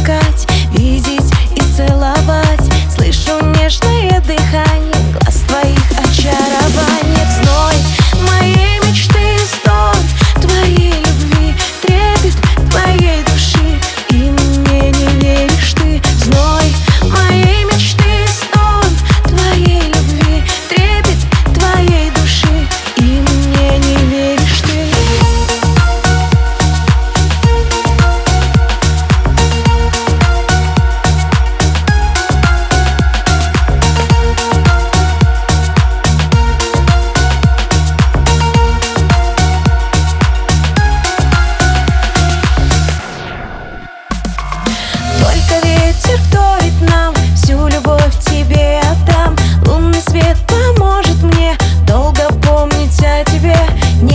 искать 0.00 0.59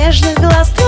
нежных 0.05 0.35
глаз. 0.35 0.84